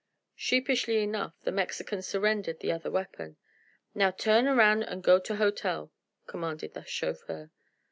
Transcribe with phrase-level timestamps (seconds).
[0.35, 3.37] Sheepishly enough the Mexican surrendered the other weapon.
[3.93, 5.91] "Now turn aroun' an' go to hotel,"
[6.25, 7.51] commanded the chauffeur.